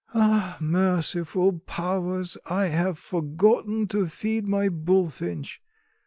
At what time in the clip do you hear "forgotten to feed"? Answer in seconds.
2.97-4.47